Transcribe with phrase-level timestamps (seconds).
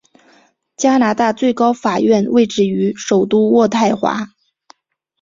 [0.75, 4.29] 加拿大最高法院位置于首都渥太华。